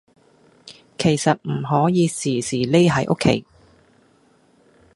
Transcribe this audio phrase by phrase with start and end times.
[0.97, 3.45] 其實唔可以時時匿喺屋企